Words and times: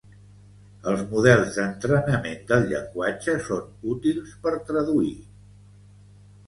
Els 0.91 1.03
models 1.11 1.51
d'entrenament 1.59 2.41
del 2.53 2.65
llenguatge 2.73 3.37
són 3.51 3.93
útils 3.95 4.35
per 4.47 4.57
traduir. 4.73 5.17